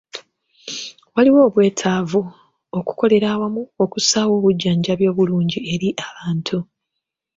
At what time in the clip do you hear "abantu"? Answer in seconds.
6.07-6.57